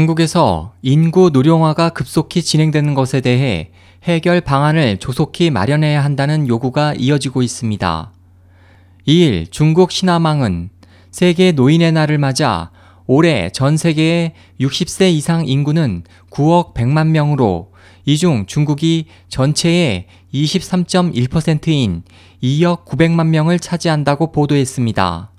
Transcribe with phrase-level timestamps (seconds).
[0.00, 3.70] 중국에서 인구 노령화가 급속히 진행되는 것에 대해
[4.02, 8.12] 해결 방안을 조속히 마련해야 한다는 요구가 이어지고 있습니다.
[9.08, 10.68] 2일 중국 신화망은
[11.10, 12.70] 세계 노인의 날을 맞아
[13.06, 17.72] 올해 전 세계의 60세 이상 인구는 9억 100만 명으로
[18.04, 22.02] 이 중 중국이 전체의 23.1%인
[22.42, 25.30] 2억 900만 명을 차지한다고 보도했습니다.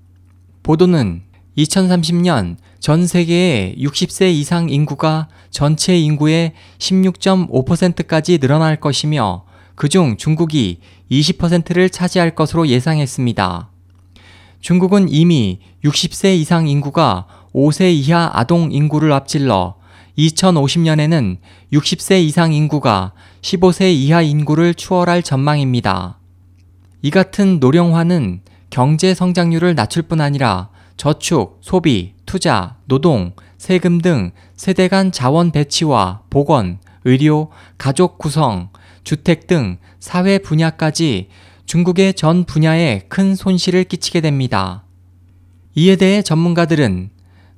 [0.64, 1.27] 보도는
[1.58, 9.44] 2030년 전 세계의 60세 이상 인구가 전체 인구의 16.5%까지 늘어날 것이며
[9.76, 10.80] 그중 중국이
[11.12, 13.70] 20%를 차지할 것으로 예상했습니다.
[14.62, 19.76] 중국은 이미 60세 이상 인구가 5세 이하 아동 인구를 앞질러
[20.18, 21.38] 2050년에는
[21.74, 26.20] 60세 이상 인구가 15세 이하 인구를 추월할 전망입니다.
[27.02, 34.88] 이 같은 노령화는 경제 성장률을 낮출 뿐 아니라 저축, 소비, 투자, 노동, 세금 등 세대
[34.88, 38.70] 간 자원 배치와 보건, 의료, 가족 구성,
[39.04, 41.30] 주택 등 사회 분야까지
[41.66, 44.84] 중국의 전 분야에 큰 손실을 끼치게 됩니다.
[45.76, 47.12] 이에 대해 전문가들은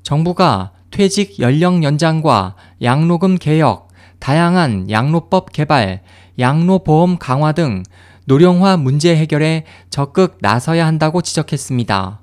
[0.03, 3.87] 정부가 퇴직 연령 연장과 양로금 개혁,
[4.19, 6.01] 다양한 양로법 개발,
[6.37, 7.83] 양로보험 강화 등
[8.25, 12.19] 노령화 문제 해결에 적극 나서야 한다고 지적했습니다.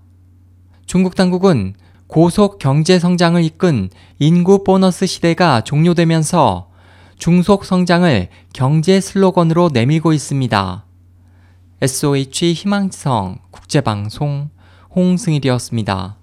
[0.97, 1.75] 중국 당국은
[2.07, 6.71] 고속 경제 성장을 이끈 인구 보너스 시대가 종료되면서
[7.19, 10.87] 중속 성장을 경제 슬로건으로 내밀고 있습니다.
[11.83, 14.49] SOH 희망지성 국제방송
[14.95, 16.17] 홍승일이었습니다.